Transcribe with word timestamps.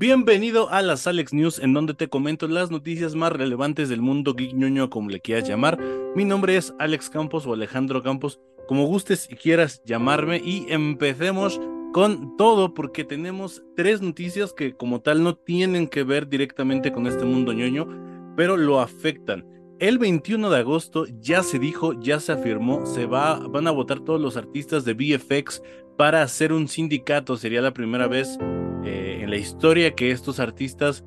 Bienvenido 0.00 0.70
a 0.70 0.80
las 0.80 1.08
Alex 1.08 1.32
News, 1.32 1.58
en 1.58 1.74
donde 1.74 1.92
te 1.92 2.06
comento 2.06 2.46
las 2.46 2.70
noticias 2.70 3.16
más 3.16 3.32
relevantes 3.32 3.88
del 3.88 4.00
mundo 4.00 4.32
ñoño, 4.32 4.90
como 4.90 5.10
le 5.10 5.18
quieras 5.18 5.48
llamar. 5.48 5.76
Mi 6.14 6.24
nombre 6.24 6.56
es 6.56 6.72
Alex 6.78 7.10
Campos 7.10 7.48
o 7.48 7.52
Alejandro 7.52 8.00
Campos, 8.00 8.38
como 8.68 8.86
gustes 8.86 9.26
y 9.28 9.34
quieras 9.34 9.82
llamarme. 9.84 10.36
Y 10.36 10.66
empecemos 10.68 11.60
con 11.92 12.36
todo, 12.36 12.74
porque 12.74 13.02
tenemos 13.02 13.64
tres 13.74 14.00
noticias 14.00 14.52
que, 14.52 14.72
como 14.72 15.00
tal, 15.00 15.24
no 15.24 15.34
tienen 15.34 15.88
que 15.88 16.04
ver 16.04 16.28
directamente 16.28 16.92
con 16.92 17.08
este 17.08 17.24
mundo 17.24 17.52
ñoño, 17.52 17.88
pero 18.36 18.56
lo 18.56 18.78
afectan. 18.78 19.44
El 19.80 19.98
21 19.98 20.48
de 20.48 20.58
agosto 20.58 21.06
ya 21.18 21.42
se 21.42 21.58
dijo, 21.58 22.00
ya 22.00 22.20
se 22.20 22.30
afirmó, 22.30 22.86
se 22.86 23.06
va, 23.06 23.40
van 23.48 23.66
a 23.66 23.72
votar 23.72 23.98
todos 23.98 24.20
los 24.20 24.36
artistas 24.36 24.84
de 24.84 24.94
VFX 24.94 25.60
para 25.96 26.22
hacer 26.22 26.52
un 26.52 26.68
sindicato. 26.68 27.36
Sería 27.36 27.62
la 27.62 27.74
primera 27.74 28.06
vez 28.06 28.38
eh, 28.84 29.20
en 29.22 29.30
la 29.30 29.36
historia 29.36 29.94
que 29.94 30.10
estos 30.10 30.40
artistas 30.40 31.04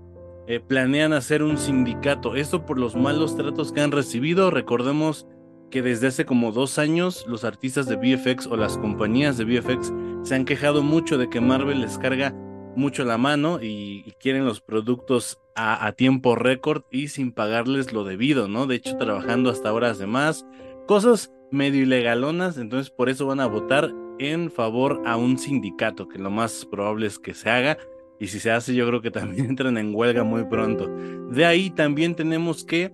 eh, 0.47 0.59
planean 0.59 1.13
hacer 1.13 1.43
un 1.43 1.57
sindicato. 1.57 2.35
Esto 2.35 2.65
por 2.65 2.79
los 2.79 2.95
malos 2.95 3.37
tratos 3.37 3.71
que 3.71 3.81
han 3.81 3.91
recibido. 3.91 4.51
Recordemos 4.51 5.27
que 5.69 5.81
desde 5.81 6.07
hace 6.07 6.25
como 6.25 6.51
dos 6.51 6.77
años 6.77 7.25
los 7.27 7.43
artistas 7.43 7.87
de 7.87 7.95
VFX 7.95 8.47
o 8.47 8.57
las 8.57 8.77
compañías 8.77 9.37
de 9.37 9.45
VFX 9.45 9.93
se 10.23 10.35
han 10.35 10.45
quejado 10.45 10.83
mucho 10.83 11.17
de 11.17 11.29
que 11.29 11.39
Marvel 11.41 11.81
les 11.81 11.97
carga 11.97 12.35
mucho 12.75 13.05
la 13.05 13.17
mano 13.17 13.59
y, 13.61 14.03
quieren 14.19 14.45
los 14.45 14.61
productos 14.61 15.39
a, 15.55 15.85
a 15.87 15.93
tiempo 15.93 16.35
récord 16.35 16.83
y 16.91 17.07
sin 17.07 17.31
pagarles 17.31 17.91
lo 17.91 18.03
debido, 18.03 18.47
¿no? 18.47 18.67
De 18.67 18.75
hecho, 18.75 18.97
trabajando 18.97 19.49
hasta 19.49 19.73
horas 19.73 19.97
de 19.97 20.05
más, 20.05 20.45
cosas 20.87 21.31
medio 21.49 21.81
ilegalonas, 21.81 22.57
entonces 22.57 22.91
por 22.91 23.09
eso 23.09 23.25
van 23.25 23.39
a 23.39 23.47
votar 23.47 23.91
en 24.21 24.51
favor 24.51 25.01
a 25.05 25.17
un 25.17 25.37
sindicato, 25.37 26.07
que 26.07 26.19
lo 26.19 26.29
más 26.29 26.65
probable 26.65 27.07
es 27.07 27.17
que 27.17 27.33
se 27.33 27.49
haga. 27.49 27.77
Y 28.19 28.27
si 28.27 28.39
se 28.39 28.51
hace, 28.51 28.75
yo 28.75 28.87
creo 28.87 29.01
que 29.01 29.09
también 29.09 29.45
entran 29.49 29.77
en 29.77 29.95
huelga 29.95 30.23
muy 30.23 30.45
pronto. 30.45 30.87
De 31.31 31.45
ahí 31.45 31.71
también 31.71 32.15
tenemos 32.15 32.63
que 32.63 32.93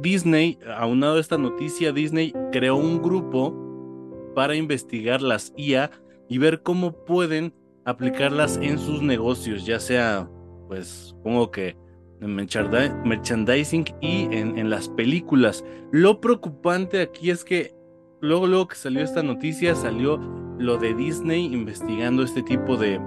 Disney, 0.00 0.58
aunado 0.76 1.16
a 1.16 1.20
esta 1.20 1.36
noticia, 1.36 1.92
Disney 1.92 2.32
creó 2.52 2.76
un 2.76 3.02
grupo 3.02 4.32
para 4.36 4.54
investigar 4.54 5.20
las 5.20 5.52
IA 5.56 5.90
y 6.28 6.38
ver 6.38 6.62
cómo 6.62 6.92
pueden 7.04 7.52
aplicarlas 7.84 8.58
en 8.62 8.78
sus 8.78 9.02
negocios, 9.02 9.66
ya 9.66 9.80
sea, 9.80 10.30
pues, 10.68 10.86
supongo 10.86 11.50
que 11.50 11.76
en 12.20 12.34
merchandising 12.34 13.84
y 14.00 14.24
en, 14.24 14.58
en 14.58 14.70
las 14.70 14.88
películas. 14.88 15.64
Lo 15.90 16.20
preocupante 16.20 17.00
aquí 17.00 17.30
es 17.30 17.44
que 17.44 17.74
luego, 18.20 18.46
luego 18.46 18.68
que 18.68 18.76
salió 18.76 19.02
esta 19.02 19.22
noticia, 19.22 19.74
salió 19.74 20.20
lo 20.58 20.76
de 20.76 20.94
Disney 20.94 21.46
investigando 21.46 22.22
este 22.22 22.42
tipo 22.42 22.76
de 22.76 23.00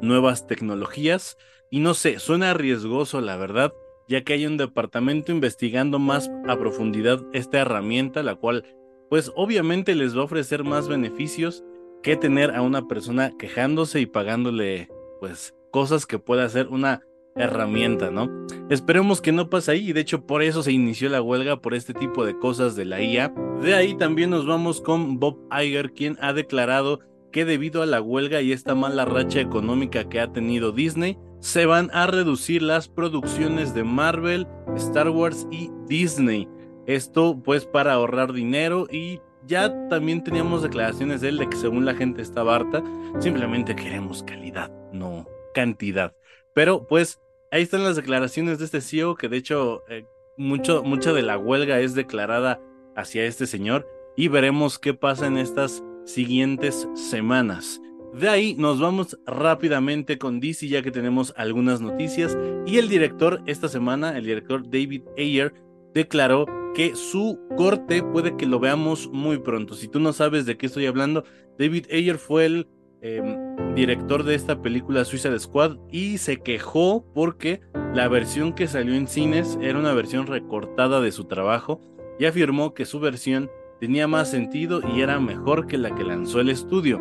nuevas 0.00 0.46
tecnologías. 0.46 1.36
Y 1.70 1.80
no 1.80 1.94
sé, 1.94 2.18
suena 2.18 2.54
riesgoso, 2.54 3.20
la 3.20 3.36
verdad, 3.36 3.72
ya 4.08 4.22
que 4.22 4.32
hay 4.32 4.46
un 4.46 4.56
departamento 4.56 5.32
investigando 5.32 5.98
más 5.98 6.30
a 6.48 6.56
profundidad 6.56 7.20
esta 7.32 7.60
herramienta, 7.60 8.22
la 8.22 8.34
cual, 8.34 8.64
pues 9.08 9.30
obviamente 9.36 9.94
les 9.94 10.16
va 10.16 10.22
a 10.22 10.24
ofrecer 10.24 10.64
más 10.64 10.88
beneficios 10.88 11.64
que 12.02 12.16
tener 12.16 12.54
a 12.54 12.62
una 12.62 12.88
persona 12.88 13.30
quejándose 13.38 14.00
y 14.00 14.06
pagándole, 14.06 14.88
pues, 15.20 15.54
cosas 15.70 16.06
que 16.06 16.18
puede 16.18 16.42
hacer 16.42 16.68
una 16.68 17.02
herramienta, 17.36 18.10
¿no? 18.10 18.28
Esperemos 18.68 19.20
que 19.20 19.32
no 19.32 19.50
pase 19.50 19.72
ahí 19.72 19.90
y 19.90 19.92
de 19.92 20.00
hecho 20.00 20.26
por 20.26 20.42
eso 20.42 20.62
se 20.62 20.72
inició 20.72 21.08
la 21.08 21.22
huelga 21.22 21.60
por 21.60 21.74
este 21.74 21.94
tipo 21.94 22.24
de 22.24 22.38
cosas 22.38 22.76
de 22.76 22.84
la 22.84 23.02
IA. 23.02 23.32
De 23.62 23.74
ahí 23.74 23.96
también 23.96 24.30
nos 24.30 24.46
vamos 24.46 24.80
con 24.80 25.18
Bob 25.18 25.38
Iger, 25.50 25.92
quien 25.92 26.16
ha 26.20 26.32
declarado 26.32 27.00
que 27.32 27.44
debido 27.44 27.82
a 27.82 27.86
la 27.86 28.00
huelga 28.00 28.42
y 28.42 28.52
esta 28.52 28.74
mala 28.74 29.04
racha 29.04 29.40
económica 29.40 30.08
que 30.08 30.20
ha 30.20 30.32
tenido 30.32 30.72
Disney, 30.72 31.16
se 31.40 31.66
van 31.66 31.90
a 31.92 32.06
reducir 32.06 32.62
las 32.62 32.88
producciones 32.88 33.74
de 33.74 33.84
Marvel, 33.84 34.46
Star 34.76 35.10
Wars 35.10 35.46
y 35.50 35.70
Disney. 35.86 36.48
Esto 36.86 37.40
pues 37.42 37.66
para 37.66 37.92
ahorrar 37.94 38.32
dinero 38.32 38.86
y 38.90 39.20
ya 39.46 39.88
también 39.88 40.22
teníamos 40.22 40.62
declaraciones 40.62 41.20
de 41.20 41.30
él 41.30 41.38
de 41.38 41.48
que 41.48 41.56
según 41.56 41.84
la 41.84 41.94
gente 41.94 42.22
estaba 42.22 42.56
harta, 42.56 42.82
simplemente 43.20 43.74
queremos 43.74 44.22
calidad, 44.22 44.70
no 44.92 45.26
cantidad. 45.54 46.14
Pero 46.54 46.86
pues 46.86 47.20
ahí 47.50 47.62
están 47.62 47.84
las 47.84 47.96
declaraciones 47.96 48.58
de 48.58 48.64
este 48.64 48.80
CEO, 48.80 49.14
que 49.14 49.28
de 49.28 49.36
hecho 49.36 49.82
eh, 49.88 50.04
mucho, 50.36 50.82
mucha 50.82 51.12
de 51.12 51.22
la 51.22 51.38
huelga 51.38 51.80
es 51.80 51.94
declarada 51.94 52.60
hacia 52.96 53.24
este 53.24 53.46
señor 53.46 53.86
y 54.16 54.28
veremos 54.28 54.78
qué 54.78 54.94
pasa 54.94 55.26
en 55.26 55.36
estas 55.36 55.82
siguientes 56.04 56.88
semanas. 56.94 57.80
De 58.14 58.28
ahí 58.28 58.56
nos 58.58 58.80
vamos 58.80 59.16
rápidamente 59.24 60.18
con 60.18 60.40
DC 60.40 60.66
ya 60.66 60.82
que 60.82 60.90
tenemos 60.90 61.32
algunas 61.36 61.80
noticias 61.80 62.36
y 62.66 62.78
el 62.78 62.88
director 62.88 63.40
esta 63.46 63.68
semana, 63.68 64.16
el 64.16 64.24
director 64.24 64.68
David 64.68 65.02
Ayer, 65.16 65.54
declaró 65.94 66.46
que 66.74 66.96
su 66.96 67.38
corte 67.56 68.02
puede 68.02 68.36
que 68.36 68.46
lo 68.46 68.58
veamos 68.58 69.08
muy 69.12 69.38
pronto. 69.38 69.74
Si 69.74 69.86
tú 69.86 70.00
no 70.00 70.12
sabes 70.12 70.46
de 70.46 70.56
qué 70.56 70.66
estoy 70.66 70.86
hablando, 70.86 71.24
David 71.58 71.86
Ayer 71.92 72.18
fue 72.18 72.46
el 72.46 72.66
Em, 73.02 73.49
director 73.74 74.24
de 74.24 74.34
esta 74.34 74.60
película 74.60 75.04
Suicide 75.04 75.38
Squad 75.38 75.76
y 75.90 76.18
se 76.18 76.38
quejó 76.38 77.04
porque 77.14 77.60
la 77.94 78.08
versión 78.08 78.52
que 78.52 78.66
salió 78.66 78.94
en 78.94 79.06
cines 79.06 79.58
era 79.60 79.78
una 79.78 79.94
versión 79.94 80.26
recortada 80.26 81.00
de 81.00 81.12
su 81.12 81.24
trabajo 81.24 81.80
y 82.18 82.26
afirmó 82.26 82.74
que 82.74 82.84
su 82.84 83.00
versión 83.00 83.50
tenía 83.80 84.06
más 84.06 84.30
sentido 84.30 84.80
y 84.94 85.00
era 85.00 85.20
mejor 85.20 85.66
que 85.66 85.78
la 85.78 85.94
que 85.94 86.04
lanzó 86.04 86.40
el 86.40 86.50
estudio. 86.50 87.00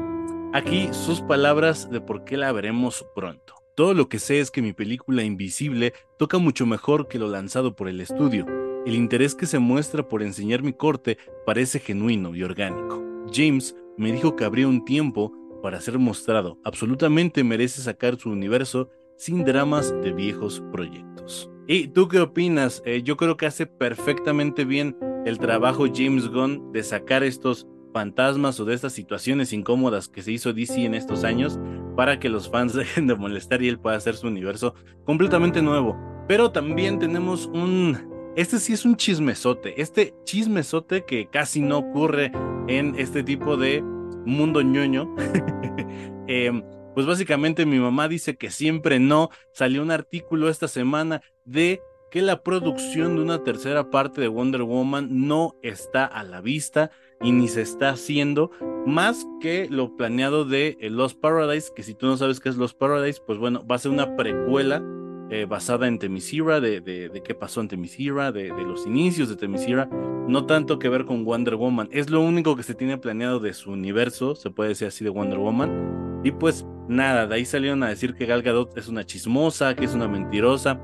Aquí 0.54 0.90
sus 0.92 1.22
palabras 1.22 1.90
de 1.90 2.02
por 2.02 2.24
qué 2.24 2.38
la 2.38 2.52
veremos 2.52 3.06
pronto. 3.16 3.56
Todo 3.76 3.94
lo 3.94 4.10
que 4.10 4.20
sé 4.20 4.40
es 4.40 4.52
que 4.52 4.62
mi 4.62 4.74
película 4.74 5.24
Invisible 5.24 5.94
toca 6.18 6.38
mucho 6.38 6.66
mejor 6.66 7.08
que 7.08 7.20
lo 7.20 7.28
lanzado 7.28 7.76
por 7.76 7.88
el 7.88 8.02
estudio. 8.02 8.46
El 8.86 8.96
interés 8.96 9.36
que 9.36 9.46
se 9.46 9.60
muestra 9.60 10.08
por 10.08 10.24
enseñar 10.24 10.64
mi 10.64 10.74
corte 10.74 11.18
parece 11.46 11.80
genuino 11.80 12.36
y 12.36 12.44
orgánico. 12.44 13.04
James 13.34 13.76
me 13.98 14.12
dijo 14.12 14.36
que 14.36 14.46
habría 14.46 14.68
un 14.68 14.86
tiempo 14.86 15.34
para 15.62 15.82
ser 15.82 16.00
mostrado. 16.00 16.60
Absolutamente 16.64 17.44
merece 17.44 17.82
sacar 17.82 18.18
su 18.18 18.30
universo 18.30 18.90
sin 19.18 19.44
dramas 19.44 19.94
de 20.02 20.14
viejos 20.14 20.64
proyectos. 20.72 21.52
¿Y 21.68 21.90
tú 21.90 22.08
qué 22.08 22.20
opinas? 22.20 22.82
Eh, 22.86 23.04
yo 23.04 23.18
creo 23.18 23.38
que 23.38 23.46
hace 23.46 23.66
perfectamente 23.66 24.66
bien 24.66 24.98
el 25.26 25.38
trabajo 25.38 25.86
James 25.94 26.30
Gunn 26.30 26.72
de 26.72 26.84
sacar 26.84 27.24
estos 27.24 27.68
fantasmas 27.94 28.60
o 28.60 28.66
de 28.66 28.74
estas 28.74 28.94
situaciones 28.94 29.54
incómodas 29.54 30.08
que 30.08 30.22
se 30.22 30.32
hizo 30.32 30.54
DC 30.54 30.86
en 30.86 30.96
estos 30.96 31.24
años 31.24 31.60
para 31.96 32.20
que 32.20 32.30
los 32.30 32.50
fans 32.50 32.74
dejen 32.76 33.08
de 33.08 33.16
molestar 33.16 33.62
y 33.62 33.68
él 33.68 33.80
pueda 33.80 33.98
hacer 33.98 34.16
su 34.16 34.28
universo 34.28 34.74
completamente 35.06 35.62
nuevo. 35.62 35.98
Pero 36.28 36.52
también 36.52 37.00
tenemos 37.00 37.48
un... 37.48 37.98
Este 38.36 38.60
sí 38.60 38.74
es 38.74 38.86
un 38.86 38.96
chismesote, 38.96 39.82
este 39.82 40.14
chismesote 40.24 41.04
que 41.04 41.28
casi 41.28 41.62
no 41.62 41.80
ocurre 41.80 42.32
en 42.68 42.96
este 42.98 43.24
tipo 43.24 43.58
de 43.58 43.84
mundo 44.26 44.62
ñoño. 44.62 45.16
Em, 46.32 46.62
pues 46.94 47.08
básicamente 47.08 47.66
mi 47.66 47.80
mamá 47.80 48.08
dice 48.08 48.38
que 48.38 48.52
siempre 48.52 49.00
no. 49.00 49.30
Salió 49.52 49.82
un 49.82 49.90
artículo 49.90 50.48
esta 50.48 50.68
semana 50.68 51.22
de 51.44 51.82
que 52.12 52.22
la 52.22 52.44
producción 52.44 53.16
de 53.16 53.22
una 53.22 53.44
tercera 53.44 53.90
parte 53.90 54.22
de 54.22 54.28
Wonder 54.28 54.64
Woman 54.64 55.08
no 55.28 55.56
está 55.64 56.06
a 56.06 56.24
la 56.24 56.42
vista 56.42 56.92
y 57.22 57.32
ni 57.32 57.48
se 57.48 57.62
está 57.62 57.90
haciendo 57.90 58.52
más 58.86 59.26
que 59.42 59.68
lo 59.70 59.96
planeado 59.96 60.46
de 60.46 60.78
eh, 60.80 60.90
Lost 60.90 61.20
Paradise, 61.20 61.72
que 61.76 61.84
si 61.84 61.94
tú 61.94 62.06
no 62.06 62.18
sabes 62.18 62.40
qué 62.40 62.50
es 62.50 62.58
Lost 62.58 62.78
Paradise, 62.78 63.20
pues 63.26 63.40
bueno, 63.40 63.66
va 63.66 63.76
a 63.76 63.80
ser 63.80 63.92
una 63.92 64.16
precuela 64.16 64.84
eh, 65.30 65.46
basada 65.46 65.88
en 65.88 66.00
Temisira, 66.00 66.60
de, 66.60 66.82
de, 66.82 67.22
qué 67.24 67.36
pasó 67.36 67.62
en 67.62 67.68
Temisira, 67.68 68.32
de, 68.32 68.52
de, 68.52 68.64
los 68.64 68.88
inicios 68.88 69.30
de 69.30 69.36
Temisira, 69.36 69.88
no 70.28 70.46
tanto 70.46 70.80
que 70.80 70.90
ver 70.90 71.06
con 71.06 71.24
Wonder 71.24 71.56
Woman. 71.56 71.90
Es 71.92 72.10
lo 72.10 72.22
único 72.22 72.56
que 72.56 72.64
se 72.64 72.74
tiene 72.74 72.98
planeado 72.98 73.40
de 73.40 73.54
su 73.54 73.72
universo, 73.72 74.36
se 74.36 74.50
puede 74.50 74.70
decir 74.70 74.88
así, 74.88 75.04
de 75.04 75.12
Wonder 75.12 75.38
Woman. 75.38 76.22
Y 76.24 76.32
pues 76.32 76.66
nada, 76.88 77.28
de 77.28 77.36
ahí 77.36 77.46
salieron 77.46 77.84
a 77.84 77.90
decir 77.90 78.16
que 78.16 78.26
Gal 78.26 78.42
Gadot 78.42 78.78
es 78.78 78.88
una 78.88 79.06
chismosa, 79.06 79.76
que 79.76 79.86
es 79.86 79.94
una 79.94 80.08
mentirosa. 80.08 80.82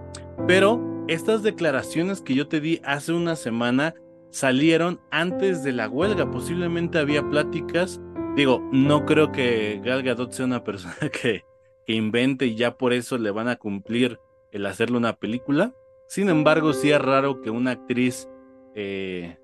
Pero 0.48 1.06
estas 1.08 1.44
declaraciones 1.44 2.22
que 2.22 2.36
yo 2.36 2.48
te 2.48 2.62
di 2.62 2.80
hace 2.84 3.14
una 3.14 3.36
semana 3.36 3.96
salieron 4.31 5.00
antes 5.12 5.64
de 5.64 5.74
la 5.74 5.90
huelga. 5.90 6.30
Posiblemente 6.30 7.00
había 7.00 7.28
pláticas. 7.30 8.00
Digo, 8.36 8.62
no 8.72 9.06
creo 9.06 9.31
que 9.31 9.81
Gal 9.84 10.04
Gadot 10.04 10.31
sea 10.31 10.46
una 10.46 10.64
persona 10.64 11.10
que, 11.12 11.44
que 11.86 11.94
invente 11.94 12.46
y 12.46 12.56
ya 12.56 12.78
por 12.78 12.94
eso 12.94 13.18
le 13.18 13.31
van 13.31 13.48
a 13.48 13.56
cumplir 13.56 14.19
el 14.56 14.66
hacerle 14.66 14.98
una 14.98 15.18
película. 15.18 15.74
Sin 16.07 16.30
embargo, 16.30 16.72
sí 16.72 16.90
es 16.90 17.02
raro 17.02 17.42
que 17.42 17.50
una 17.50 17.72
actriz, 17.72 18.30
eh, 18.74 19.38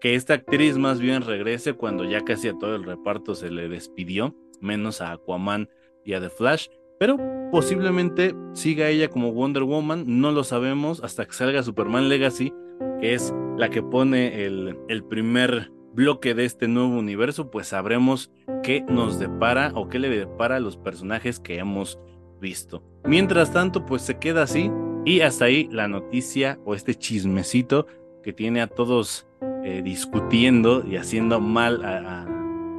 que 0.00 0.14
esta 0.14 0.34
actriz 0.34 0.78
más 0.78 1.00
bien 1.00 1.22
regrese 1.22 1.72
cuando 1.72 2.04
ya 2.04 2.24
casi 2.24 2.46
a 2.46 2.56
todo 2.56 2.76
el 2.76 2.84
reparto 2.84 3.34
se 3.34 3.50
le 3.50 3.68
despidió, 3.68 4.32
menos 4.60 5.00
a 5.00 5.10
Aquaman 5.10 5.68
y 6.04 6.12
a 6.12 6.20
The 6.20 6.30
Flash. 6.30 6.68
Pero 7.00 7.18
posiblemente 7.50 8.36
siga 8.52 8.88
ella 8.88 9.08
como 9.08 9.32
Wonder 9.32 9.64
Woman, 9.64 10.04
no 10.06 10.30
lo 10.30 10.44
sabemos 10.44 11.02
hasta 11.02 11.26
que 11.26 11.32
salga 11.32 11.64
Superman 11.64 12.08
Legacy, 12.08 12.54
que 13.00 13.14
es 13.14 13.34
la 13.58 13.68
que 13.68 13.82
pone 13.82 14.44
el, 14.44 14.78
el 14.88 15.02
primer 15.02 15.72
bloque 15.92 16.34
de 16.34 16.44
este 16.44 16.68
nuevo 16.68 16.96
universo, 16.96 17.50
pues 17.50 17.68
sabremos 17.68 18.30
qué 18.62 18.82
nos 18.82 19.18
depara 19.18 19.72
o 19.74 19.88
qué 19.88 19.98
le 19.98 20.08
depara 20.08 20.56
a 20.56 20.60
los 20.60 20.76
personajes 20.76 21.40
que 21.40 21.58
hemos 21.58 21.98
visto. 22.40 22.82
Mientras 23.04 23.52
tanto, 23.52 23.84
pues 23.84 24.02
se 24.02 24.18
queda 24.18 24.42
así 24.42 24.70
y 25.04 25.20
hasta 25.20 25.46
ahí 25.46 25.68
la 25.70 25.88
noticia 25.88 26.58
o 26.64 26.74
este 26.74 26.94
chismecito 26.94 27.86
que 28.22 28.32
tiene 28.32 28.62
a 28.62 28.66
todos 28.66 29.26
eh, 29.64 29.82
discutiendo 29.84 30.84
y 30.86 30.96
haciendo 30.96 31.40
mal 31.40 31.84
a, 31.84 32.26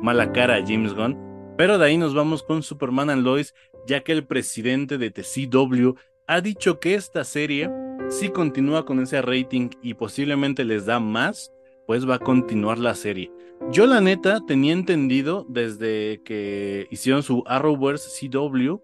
mala 0.01 0.31
cara 0.31 0.55
a 0.55 0.61
James 0.65 0.93
Gunn. 0.93 1.17
Pero 1.57 1.77
de 1.77 1.85
ahí 1.85 1.97
nos 1.97 2.13
vamos 2.13 2.43
con 2.43 2.63
Superman 2.63 3.09
and 3.09 3.23
Lois, 3.23 3.53
ya 3.87 4.01
que 4.01 4.11
el 4.11 4.25
presidente 4.25 4.97
de 4.97 5.11
TCW 5.11 5.93
ha 6.27 6.41
dicho 6.41 6.79
que 6.79 6.95
esta 6.95 7.23
serie, 7.23 7.69
si 8.09 8.29
continúa 8.29 8.85
con 8.85 8.99
ese 8.99 9.21
rating 9.21 9.69
y 9.81 9.93
posiblemente 9.93 10.65
les 10.65 10.85
da 10.85 10.99
más, 10.99 11.51
pues 11.85 12.09
va 12.09 12.15
a 12.15 12.19
continuar 12.19 12.79
la 12.79 12.95
serie. 12.95 13.31
Yo 13.71 13.85
la 13.85 14.01
neta 14.01 14.41
tenía 14.45 14.73
entendido 14.73 15.45
desde 15.47 16.21
que 16.25 16.87
hicieron 16.89 17.23
su 17.23 17.43
Arrowverse 17.45 18.29
CW 18.29 18.79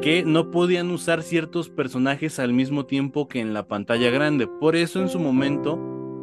que 0.00 0.24
no 0.24 0.50
podían 0.50 0.90
usar 0.90 1.22
ciertos 1.22 1.68
personajes 1.68 2.38
al 2.38 2.52
mismo 2.52 2.86
tiempo 2.86 3.28
que 3.28 3.40
en 3.40 3.52
la 3.52 3.68
pantalla 3.68 4.10
grande. 4.10 4.46
Por 4.46 4.76
eso 4.76 5.00
en 5.00 5.08
su 5.08 5.18
momento 5.18 5.78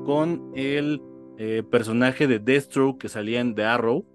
con 0.06 0.52
el 0.56 1.02
eh, 1.38 1.64
personaje 1.70 2.28
de 2.28 2.40
Deathstroke 2.40 3.00
que 3.00 3.10
salía 3.10 3.40
en 3.40 3.54
The 3.54 3.64
Arrow, 3.66 4.06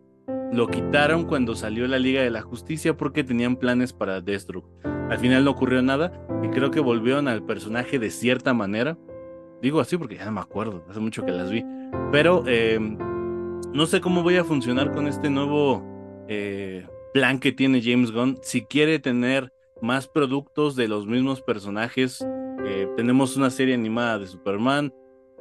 lo 0.53 0.67
quitaron 0.67 1.25
cuando 1.25 1.55
salió 1.55 1.87
la 1.87 1.99
Liga 1.99 2.23
de 2.23 2.31
la 2.31 2.43
Justicia 2.43 2.97
porque 2.97 3.25
tenían 3.25 3.56
planes 3.56 3.93
para 3.93 4.20
Deathstroke. 4.20 4.69
Al 5.09 5.19
final 5.19 5.44
no 5.44 5.53
ocurrió 5.53 5.81
nada 5.81 6.26
y 6.43 6.49
creo 6.49 6.70
que 6.70 6.81
volvieron 6.81 7.29
al 7.29 7.44
personaje 7.44 7.99
de 7.99 8.11
cierta 8.11 8.53
manera. 8.55 8.99
Digo 9.62 9.81
así 9.81 9.97
porque 9.97 10.17
ya 10.17 10.25
no 10.25 10.32
me 10.32 10.41
acuerdo, 10.41 10.85
hace 10.91 10.99
mucho 10.99 11.25
que 11.25 11.31
las 11.31 11.50
vi. 11.50 11.65
Pero 12.11 12.44
em, 12.47 12.99
no 13.73 13.87
sé 13.87 14.00
cómo 14.00 14.23
voy 14.23 14.37
a 14.37 14.44
funcionar 14.44 14.93
con 14.93 15.06
este 15.06 15.31
nuevo 15.31 15.82
eh, 16.29 16.87
plan 17.12 17.38
que 17.38 17.53
tiene 17.53 17.82
James 17.82 18.12
Gunn. 18.12 18.38
Si 18.43 18.62
quiere 18.62 18.99
tener 18.99 19.53
más 19.81 20.09
productos 20.09 20.76
de 20.76 20.88
los 20.88 21.06
mismos 21.06 21.43
personajes, 21.43 22.25
eh, 22.64 22.88
tenemos 22.97 23.37
una 23.37 23.50
serie 23.50 23.75
animada 23.75 24.19
de 24.19 24.26
Superman, 24.26 24.93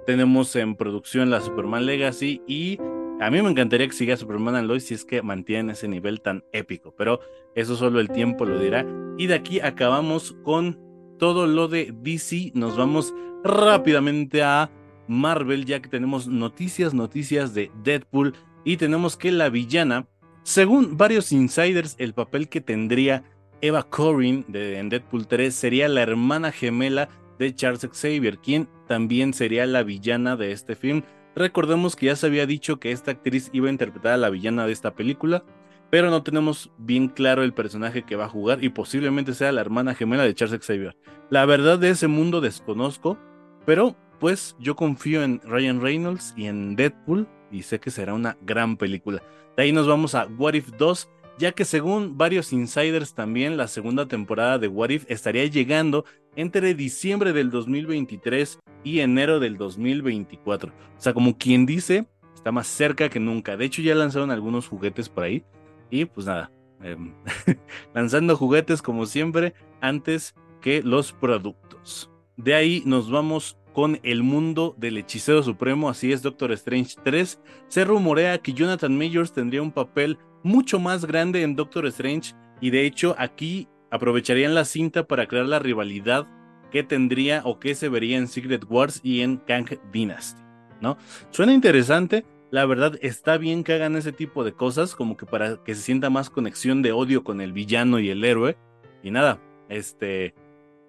tenemos 0.05 0.55
en 0.55 0.75
producción 0.75 1.29
la 1.29 1.41
Superman 1.41 1.85
Legacy 1.85 2.41
y 2.47 2.77
a 3.21 3.29
mí 3.29 3.41
me 3.41 3.49
encantaría 3.49 3.87
que 3.87 3.93
siga 3.93 4.17
Superman 4.17 4.55
and 4.55 4.67
Lois 4.67 4.85
si 4.85 4.95
es 4.95 5.05
que 5.05 5.21
mantienen 5.21 5.69
ese 5.69 5.87
nivel 5.87 6.21
tan 6.21 6.43
épico, 6.53 6.95
pero 6.97 7.19
eso 7.53 7.75
solo 7.75 7.99
el 7.99 8.09
tiempo 8.09 8.45
lo 8.45 8.59
dirá. 8.59 8.85
Y 9.19 9.27
de 9.27 9.35
aquí 9.35 9.59
acabamos 9.59 10.35
con 10.43 10.79
todo 11.19 11.45
lo 11.45 11.67
de 11.67 11.93
DC. 12.01 12.51
Nos 12.55 12.75
vamos 12.75 13.13
rápidamente 13.43 14.41
a 14.41 14.71
Marvel 15.07 15.65
ya 15.65 15.81
que 15.81 15.89
tenemos 15.89 16.27
noticias, 16.27 16.95
noticias 16.95 17.53
de 17.53 17.69
Deadpool 17.83 18.33
y 18.63 18.77
tenemos 18.77 19.17
que 19.17 19.31
la 19.31 19.49
villana, 19.49 20.07
según 20.43 20.97
varios 20.97 21.31
insiders, 21.31 21.95
el 21.99 22.13
papel 22.13 22.49
que 22.49 22.61
tendría 22.61 23.23
Eva 23.61 23.83
Corrin 23.83 24.45
de, 24.47 24.79
en 24.79 24.89
Deadpool 24.89 25.27
3 25.27 25.53
sería 25.53 25.87
la 25.87 26.01
hermana 26.01 26.51
gemela 26.51 27.09
de 27.37 27.53
Charles 27.53 27.87
Xavier, 27.91 28.39
quien 28.39 28.67
también 28.87 29.33
sería 29.33 29.65
la 29.65 29.83
villana 29.83 30.35
de 30.35 30.51
este 30.51 30.75
film. 30.75 31.03
Recordemos 31.35 31.95
que 31.95 32.07
ya 32.07 32.15
se 32.15 32.27
había 32.27 32.45
dicho 32.45 32.79
que 32.79 32.91
esta 32.91 33.11
actriz 33.11 33.49
iba 33.53 33.67
a 33.67 33.71
interpretar 33.71 34.13
a 34.13 34.17
la 34.17 34.29
villana 34.29 34.65
de 34.65 34.73
esta 34.73 34.95
película, 34.95 35.43
pero 35.89 36.09
no 36.09 36.23
tenemos 36.23 36.71
bien 36.77 37.07
claro 37.07 37.43
el 37.43 37.53
personaje 37.53 38.03
que 38.03 38.15
va 38.15 38.25
a 38.25 38.29
jugar 38.29 38.63
y 38.63 38.69
posiblemente 38.69 39.33
sea 39.33 39.51
la 39.51 39.61
hermana 39.61 39.93
gemela 39.93 40.23
de 40.23 40.33
Charles 40.33 40.65
Xavier. 40.65 40.97
La 41.29 41.45
verdad 41.45 41.77
de 41.77 41.91
ese 41.91 42.07
mundo 42.07 42.41
desconozco, 42.41 43.17
pero 43.65 43.95
pues 44.19 44.55
yo 44.59 44.75
confío 44.75 45.23
en 45.23 45.39
Ryan 45.43 45.81
Reynolds 45.81 46.33
y 46.35 46.47
en 46.47 46.75
Deadpool 46.75 47.27
y 47.51 47.63
sé 47.63 47.79
que 47.79 47.91
será 47.91 48.13
una 48.13 48.37
gran 48.41 48.77
película. 48.77 49.21
De 49.57 49.63
ahí 49.63 49.71
nos 49.71 49.87
vamos 49.87 50.15
a 50.15 50.25
What 50.25 50.53
If 50.53 50.69
2, 50.77 51.09
ya 51.37 51.51
que 51.51 51.65
según 51.65 52.17
varios 52.17 52.53
insiders 52.53 53.13
también 53.13 53.57
la 53.57 53.67
segunda 53.67 54.07
temporada 54.07 54.57
de 54.57 54.67
What 54.67 54.89
If 54.89 55.05
estaría 55.09 55.45
llegando 55.45 56.05
entre 56.35 56.73
diciembre 56.73 57.33
del 57.33 57.49
2023 57.49 58.59
y 58.83 58.99
enero 58.99 59.39
del 59.39 59.57
2024. 59.57 60.71
O 60.71 61.01
sea, 61.01 61.13
como 61.13 61.37
quien 61.37 61.65
dice, 61.65 62.07
está 62.33 62.51
más 62.51 62.67
cerca 62.67 63.09
que 63.09 63.19
nunca. 63.19 63.57
De 63.57 63.65
hecho, 63.65 63.81
ya 63.81 63.95
lanzaron 63.95 64.31
algunos 64.31 64.67
juguetes 64.67 65.09
por 65.09 65.23
ahí. 65.23 65.43
Y 65.89 66.05
pues 66.05 66.25
nada, 66.25 66.51
em, 66.81 67.13
lanzando 67.93 68.37
juguetes 68.37 68.81
como 68.81 69.05
siempre 69.05 69.53
antes 69.81 70.33
que 70.61 70.81
los 70.81 71.11
productos. 71.11 72.09
De 72.37 72.55
ahí 72.55 72.81
nos 72.85 73.11
vamos 73.11 73.57
con 73.73 73.99
el 74.03 74.23
mundo 74.23 74.75
del 74.77 74.97
hechicero 74.97 75.43
supremo, 75.43 75.89
así 75.89 76.11
es 76.11 76.21
Doctor 76.21 76.51
Strange 76.53 76.95
3. 77.03 77.39
Se 77.67 77.85
rumorea 77.85 78.37
que 78.39 78.53
Jonathan 78.53 78.97
Majors 78.97 79.33
tendría 79.33 79.61
un 79.61 79.71
papel 79.71 80.17
mucho 80.43 80.79
más 80.79 81.05
grande 81.05 81.43
en 81.43 81.55
Doctor 81.55 81.85
Strange 81.87 82.33
y 82.59 82.69
de 82.69 82.85
hecho 82.85 83.15
aquí 83.17 83.67
aprovecharían 83.89 84.55
la 84.55 84.65
cinta 84.65 85.07
para 85.07 85.27
crear 85.27 85.45
la 85.45 85.59
rivalidad 85.59 86.27
que 86.71 86.83
tendría 86.83 87.41
o 87.45 87.59
que 87.59 87.75
se 87.75 87.89
vería 87.89 88.17
en 88.17 88.27
Secret 88.27 88.65
Wars 88.69 89.01
y 89.03 89.21
en 89.21 89.37
Kang 89.37 89.67
Dynasty, 89.91 90.41
¿no? 90.79 90.97
Suena 91.29 91.53
interesante, 91.53 92.25
la 92.49 92.65
verdad 92.65 92.97
está 93.01 93.37
bien 93.37 93.63
que 93.63 93.73
hagan 93.73 93.95
ese 93.95 94.11
tipo 94.11 94.43
de 94.43 94.53
cosas, 94.53 94.95
como 94.95 95.17
que 95.17 95.25
para 95.25 95.63
que 95.63 95.75
se 95.75 95.81
sienta 95.81 96.09
más 96.09 96.29
conexión 96.29 96.81
de 96.81 96.91
odio 96.91 97.23
con 97.23 97.41
el 97.41 97.53
villano 97.53 97.99
y 97.99 98.09
el 98.09 98.23
héroe. 98.23 98.57
Y 99.03 99.11
nada, 99.11 99.39
este, 99.69 100.35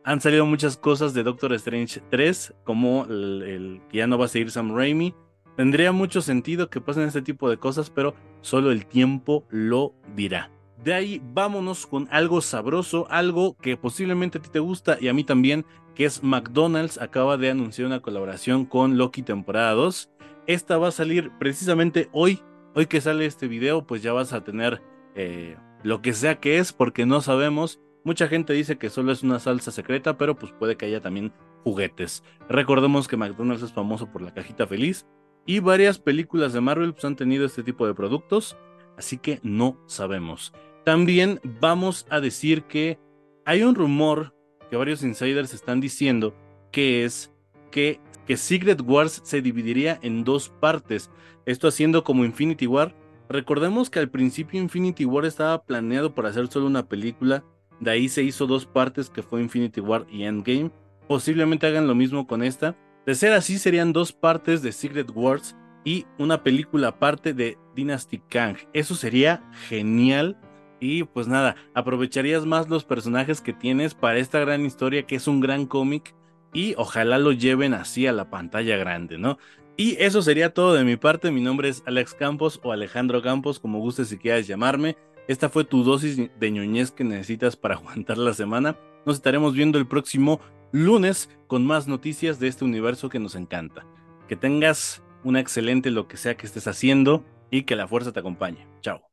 han 0.05 0.21
salido 0.21 0.47
muchas 0.47 0.77
cosas 0.77 1.15
de 1.15 1.23
Doctor 1.23 1.53
Strange 1.55 2.01
3, 2.11 2.55
como 2.65 3.07
el, 3.09 3.81
que 3.89 3.99
ya 3.99 4.07
no 4.07 4.19
va 4.19 4.25
a 4.25 4.29
seguir 4.29 4.51
Sam 4.51 4.75
Raimi. 4.75 5.15
Tendría 5.57 5.93
mucho 5.93 6.23
sentido 6.23 6.71
que 6.71 6.81
pasen 6.81 7.05
este 7.05 7.23
tipo 7.23 7.49
de 7.49 7.59
cosas, 7.59 7.91
pero 7.91 8.15
solo 8.41 8.73
el 8.73 8.87
tiempo 8.87 9.45
lo 9.51 9.95
dirá. 10.17 10.51
De 10.83 10.95
ahí 10.95 11.23
vámonos 11.33 11.87
con 11.87 12.09
algo 12.11 12.41
sabroso, 12.41 13.07
algo 13.11 13.57
que 13.59 13.77
posiblemente 13.77 14.39
a 14.39 14.43
ti 14.43 14.49
te 14.51 14.59
gusta 14.59 14.99
y 15.01 15.09
a 15.09 15.15
mí 15.15 15.23
también, 15.23 15.65
que 15.95 16.05
es 16.07 16.25
McDonald's 16.25 17.01
acaba 17.01 17.37
de 17.37 17.51
anunciar 17.51 17.87
una 17.87 18.01
colaboración 18.01 18.65
con 18.65 18.97
Loki 18.97 19.23
temporada 19.23 19.73
2. 19.73 20.11
Esta 20.49 20.79
va 20.79 20.89
a 20.89 20.93
salir 20.93 21.31
precisamente 21.39 22.09
hoy, 22.13 22.41
hoy 22.75 22.87
que 22.87 23.01
sale 23.01 23.27
este 23.27 23.47
video, 23.47 23.87
pues 23.87 24.03
ya 24.03 24.13
vas 24.13 24.33
a 24.33 24.43
tener 24.43 24.83
eh, 25.15 25.57
lo 25.85 26.03
que 26.03 26.15
sea 26.15 26.41
que 26.41 26.59
es, 26.59 26.73
porque 26.73 27.07
no 27.07 27.21
sabemos. 27.21 27.79
Mucha 28.05 28.27
gente 28.27 28.53
dice 28.53 28.79
que 28.79 28.91
solo 28.91 29.13
es 29.13 29.23
una 29.23 29.39
salsa 29.39 29.71
secreta, 29.71 30.19
pero 30.19 30.37
pues 30.37 30.53
puede 30.53 30.77
que 30.77 30.87
haya 30.87 31.01
también 31.01 31.33
juguetes. 31.63 32.25
Recordemos 32.49 33.07
que 33.07 33.17
McDonald's 33.17 33.63
es 33.63 33.73
famoso 33.73 34.07
por 34.11 34.23
la 34.23 34.35
cajita 34.35 34.67
feliz 34.67 35.07
y 35.47 35.61
varias 35.61 35.99
películas 35.99 36.53
de 36.53 36.61
Marvel 36.61 36.93
pues, 36.93 37.05
han 37.05 37.17
tenido 37.17 37.45
este 37.47 37.63
tipo 37.63 37.87
de 37.87 37.95
productos, 37.95 38.57
así 38.97 39.19
que 39.19 39.41
no 39.43 39.79
sabemos. 39.87 40.53
También 40.85 41.41
vamos 41.61 42.07
a 42.11 42.21
decir 42.21 42.65
que 42.65 42.99
hay 43.45 43.63
un 43.63 43.75
rumor 43.75 44.35
que 44.71 44.77
varios 44.77 45.03
insiders 45.03 45.55
están 45.55 45.81
diciendo 45.81 46.35
que 46.71 47.05
es 47.05 47.33
que, 47.71 48.01
que 48.27 48.37
Secret 48.37 48.81
Wars 48.81 49.21
se 49.25 49.43
dividiría 49.43 49.99
en 50.03 50.25
dos 50.25 50.49
partes, 50.49 51.11
esto 51.47 51.69
haciendo 51.69 52.03
como 52.03 52.25
Infinity 52.25 52.67
War. 52.67 52.95
Recordemos 53.29 53.91
que 53.91 53.99
al 53.99 54.11
principio 54.11 54.61
Infinity 54.61 55.05
War 55.05 55.25
estaba 55.25 55.63
planeado 55.65 56.15
para 56.15 56.29
hacer 56.29 56.49
solo 56.49 56.67
una 56.67 56.89
película, 56.89 57.45
de 57.83 57.91
ahí 57.91 58.09
se 58.09 58.23
hizo 58.23 58.47
dos 58.47 58.65
partes 58.65 59.11
que 59.11 59.25
fue 59.25 59.43
Infinity 59.43 59.81
War 59.81 60.07
y 60.09 60.23
Endgame. 60.23 60.71
Posiblemente 61.09 61.67
hagan 61.67 61.89
lo 61.89 61.97
mismo 61.97 62.29
con 62.29 62.45
esta. 62.45 62.77
De 63.05 63.17
ser 63.17 63.33
así 63.33 63.59
serían 63.59 63.93
dos 63.93 64.13
partes 64.13 64.63
de 64.63 64.71
Secret 64.71 65.11
Wars 65.13 65.57
y 65.85 66.07
una 66.17 66.45
película 66.45 66.89
aparte 66.89 67.35
de 67.35 67.59
Dynasty 67.75 68.21
Kang. 68.29 68.57
Eso 68.73 68.95
sería 68.95 69.43
genial 69.69 70.39
y 70.79 71.03
pues 71.03 71.27
nada, 71.27 71.57
aprovecharías 71.75 72.47
más 72.47 72.69
los 72.69 72.85
personajes 72.85 73.41
que 73.41 73.53
tienes 73.53 73.95
para 73.95 74.19
esta 74.19 74.39
gran 74.39 74.65
historia 74.65 75.03
que 75.03 75.17
es 75.17 75.27
un 75.27 75.41
gran 75.41 75.67
cómic 75.67 76.15
y 76.53 76.75
ojalá 76.77 77.19
lo 77.19 77.33
lleven 77.33 77.75
así 77.75 78.07
a 78.07 78.13
la 78.13 78.31
pantalla 78.31 78.77
grande, 78.77 79.19
¿no? 79.19 79.39
Y 79.77 79.97
eso 80.01 80.23
sería 80.23 80.55
todo 80.55 80.75
de 80.75 80.85
mi 80.85 80.97
parte. 80.97 81.33
Mi 81.33 81.41
nombre 81.41 81.69
es 81.69 81.83
Alex 81.87 82.15
Campos 82.15 82.61
o 82.63 82.71
Alejandro 82.71 83.23
Campos, 83.23 83.59
como 83.59 83.81
gustes 83.81 84.09
si 84.09 84.19
quieras 84.19 84.47
llamarme. 84.47 84.97
Esta 85.29 85.49
fue 85.49 85.65
tu 85.65 85.85
dosis 85.85 86.31
de 86.39 86.51
ñoñez 86.51 86.91
que 86.91 87.05
necesitas 87.05 87.57
para 87.57 87.75
aguantar 87.77 88.19
la 88.19 88.35
semana. 88.35 88.77
Nos 89.07 89.17
estaremos 89.17 89.55
viendo 89.55 89.79
el 89.79 89.87
próximo 89.87 90.41
lunes 90.73 91.29
con 91.47 91.67
más 91.67 91.87
noticias 91.87 92.39
de 92.39 92.49
este 92.49 92.65
universo 92.65 93.09
que 93.09 93.19
nos 93.19 93.35
encanta. 93.35 93.87
Que 94.29 94.37
tengas 94.37 95.03
una 95.25 95.41
excelente 95.41 95.91
lo 95.91 96.09
que 96.09 96.17
sea 96.17 96.37
que 96.37 96.47
estés 96.47 96.67
haciendo 96.67 97.25
y 97.51 97.65
que 97.65 97.77
la 97.77 97.87
fuerza 97.87 98.13
te 98.13 98.21
acompañe. 98.21 98.67
Chao. 98.81 99.12